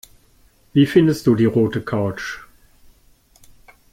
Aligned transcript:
Wie 0.73 0.87
findest 0.87 1.27
du 1.27 1.35
die 1.35 1.45
rote 1.45 1.79
Couch? 1.79 2.39